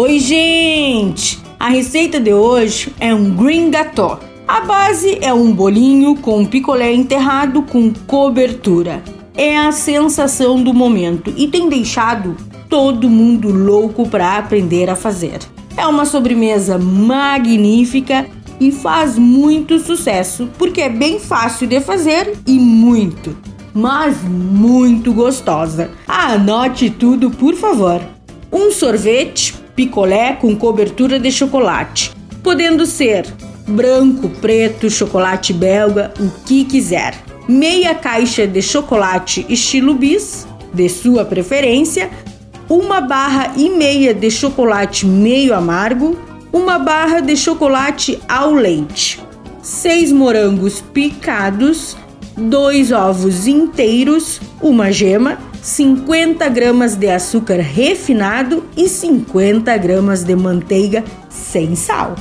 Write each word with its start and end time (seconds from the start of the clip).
Oi, 0.00 0.20
gente! 0.20 1.40
A 1.58 1.70
receita 1.70 2.20
de 2.20 2.32
hoje 2.32 2.94
é 3.00 3.12
um 3.12 3.34
green 3.34 3.68
gâteau. 3.68 4.20
A 4.46 4.60
base 4.60 5.18
é 5.20 5.34
um 5.34 5.52
bolinho 5.52 6.14
com 6.14 6.46
picolé 6.46 6.94
enterrado 6.94 7.62
com 7.62 7.92
cobertura. 8.06 9.02
É 9.36 9.58
a 9.58 9.72
sensação 9.72 10.62
do 10.62 10.72
momento 10.72 11.34
e 11.36 11.48
tem 11.48 11.68
deixado 11.68 12.36
todo 12.68 13.10
mundo 13.10 13.50
louco 13.50 14.08
para 14.08 14.38
aprender 14.38 14.88
a 14.88 14.94
fazer. 14.94 15.40
É 15.76 15.84
uma 15.84 16.04
sobremesa 16.04 16.78
magnífica 16.78 18.24
e 18.60 18.70
faz 18.70 19.18
muito 19.18 19.80
sucesso 19.80 20.48
porque 20.56 20.80
é 20.80 20.88
bem 20.88 21.18
fácil 21.18 21.66
de 21.66 21.80
fazer 21.80 22.38
e 22.46 22.52
muito, 22.52 23.36
mas 23.74 24.22
muito 24.22 25.12
gostosa. 25.12 25.90
Anote 26.06 26.88
tudo, 26.88 27.32
por 27.32 27.56
favor. 27.56 28.00
Um 28.52 28.70
sorvete 28.70 29.57
picolé 29.78 30.32
com 30.32 30.56
cobertura 30.56 31.20
de 31.20 31.30
chocolate, 31.30 32.10
podendo 32.42 32.84
ser 32.84 33.24
branco, 33.64 34.28
preto, 34.28 34.90
chocolate 34.90 35.52
belga, 35.52 36.12
o 36.18 36.28
que 36.44 36.64
quiser. 36.64 37.14
Meia 37.46 37.94
caixa 37.94 38.44
de 38.44 38.60
chocolate 38.60 39.46
estilo 39.48 39.94
bis, 39.94 40.48
de 40.74 40.88
sua 40.88 41.24
preferência, 41.24 42.10
uma 42.68 43.00
barra 43.00 43.52
e 43.56 43.70
meia 43.70 44.12
de 44.12 44.28
chocolate 44.32 45.06
meio 45.06 45.54
amargo, 45.54 46.18
uma 46.52 46.80
barra 46.80 47.20
de 47.20 47.36
chocolate 47.36 48.18
ao 48.28 48.54
leite, 48.54 49.20
seis 49.62 50.10
morangos 50.10 50.80
picados, 50.92 51.96
dois 52.38 52.92
ovos 52.92 53.46
inteiros, 53.46 54.40
uma 54.62 54.90
gema, 54.92 55.38
50 55.60 56.48
gramas 56.48 56.94
de 56.94 57.08
açúcar 57.08 57.60
refinado 57.60 58.64
e 58.76 58.88
50 58.88 59.76
gramas 59.76 60.22
de 60.22 60.34
manteiga 60.36 61.04
sem 61.28 61.74
sal. 61.74 62.14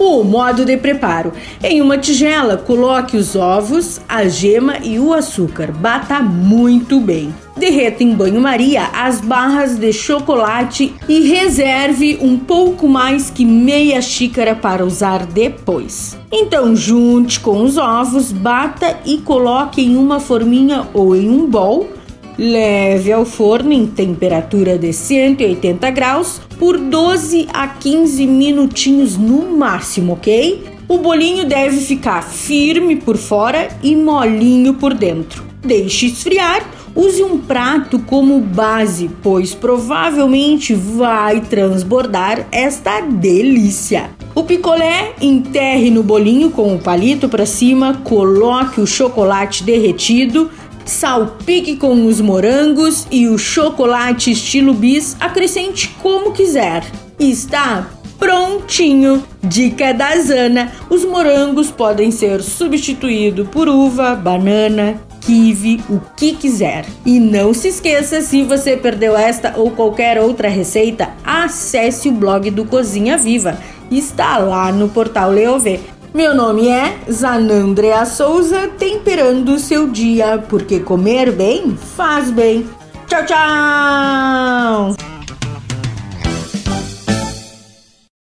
O 0.00 0.24
modo 0.24 0.64
de 0.64 0.78
preparo: 0.78 1.30
em 1.62 1.82
uma 1.82 1.98
tigela, 1.98 2.56
coloque 2.56 3.18
os 3.18 3.36
ovos, 3.36 4.00
a 4.08 4.26
gema 4.26 4.78
e 4.82 4.98
o 4.98 5.12
açúcar. 5.12 5.70
Bata 5.70 6.20
muito 6.20 6.98
bem. 6.98 7.34
Derreta 7.54 8.02
em 8.02 8.14
banho-maria 8.14 8.84
as 8.94 9.20
barras 9.20 9.76
de 9.76 9.92
chocolate 9.92 10.94
e 11.06 11.28
reserve 11.28 12.18
um 12.22 12.38
pouco 12.38 12.88
mais 12.88 13.28
que 13.28 13.44
meia 13.44 14.00
xícara 14.00 14.54
para 14.54 14.86
usar 14.86 15.26
depois. 15.26 16.18
Então, 16.32 16.74
junte 16.74 17.38
com 17.38 17.62
os 17.62 17.76
ovos, 17.76 18.32
bata 18.32 18.96
e 19.04 19.18
coloque 19.18 19.82
em 19.82 19.98
uma 19.98 20.18
forminha 20.18 20.88
ou 20.94 21.14
em 21.14 21.28
um 21.28 21.44
bowl 21.44 21.99
Leve 22.40 23.12
ao 23.12 23.26
forno 23.26 23.70
em 23.70 23.86
temperatura 23.86 24.78
de 24.78 24.94
180 24.94 25.90
graus 25.90 26.40
por 26.58 26.78
12 26.78 27.46
a 27.52 27.68
15 27.68 28.26
minutinhos 28.26 29.18
no 29.18 29.58
máximo, 29.58 30.14
ok? 30.14 30.64
O 30.88 30.96
bolinho 30.96 31.44
deve 31.44 31.76
ficar 31.82 32.22
firme 32.22 32.96
por 32.96 33.18
fora 33.18 33.68
e 33.82 33.94
molinho 33.94 34.72
por 34.72 34.94
dentro. 34.94 35.44
Deixe 35.62 36.06
esfriar. 36.06 36.66
Use 36.96 37.22
um 37.22 37.36
prato 37.36 37.98
como 37.98 38.40
base, 38.40 39.10
pois 39.22 39.54
provavelmente 39.54 40.74
vai 40.74 41.42
transbordar 41.42 42.48
esta 42.50 43.02
delícia. 43.02 44.10
O 44.34 44.44
picolé 44.44 45.12
enterre 45.20 45.90
no 45.90 46.02
bolinho 46.02 46.50
com 46.50 46.74
o 46.74 46.78
palito 46.78 47.28
para 47.28 47.44
cima, 47.44 48.00
coloque 48.02 48.80
o 48.80 48.86
chocolate 48.86 49.62
derretido, 49.62 50.50
salpique 50.84 51.76
com 51.76 52.06
os 52.06 52.20
morangos 52.20 53.06
e 53.10 53.28
o 53.28 53.38
chocolate 53.38 54.30
estilo 54.30 54.74
bis, 54.74 55.16
acrescente 55.20 55.94
como 56.02 56.32
quiser. 56.32 56.84
Está 57.18 57.88
prontinho! 58.18 59.24
Dica 59.42 59.94
da 59.94 60.16
Zana: 60.20 60.72
os 60.88 61.04
morangos 61.04 61.70
podem 61.70 62.10
ser 62.10 62.42
substituídos 62.42 63.48
por 63.48 63.68
uva, 63.68 64.14
banana, 64.14 65.00
kiwi, 65.20 65.80
o 65.88 66.00
que 66.16 66.34
quiser. 66.34 66.84
E 67.04 67.18
não 67.18 67.54
se 67.54 67.68
esqueça, 67.68 68.20
se 68.20 68.42
você 68.42 68.76
perdeu 68.76 69.16
esta 69.16 69.54
ou 69.56 69.70
qualquer 69.70 70.20
outra 70.20 70.48
receita, 70.48 71.10
acesse 71.24 72.08
o 72.08 72.12
blog 72.12 72.50
do 72.50 72.64
Cozinha 72.64 73.16
Viva. 73.16 73.58
Está 73.90 74.38
lá 74.38 74.70
no 74.70 74.88
portal 74.88 75.30
Leovê. 75.30 75.80
Meu 76.12 76.34
nome 76.34 76.66
é 76.68 76.98
Zanandrea 77.08 78.04
Souza, 78.04 78.66
temperando 78.76 79.54
o 79.54 79.58
seu 79.60 79.88
dia, 79.88 80.44
porque 80.48 80.80
comer 80.80 81.30
bem 81.30 81.76
faz 81.76 82.32
bem. 82.32 82.68
Tchau, 83.06 83.24
tchau! 83.24 84.29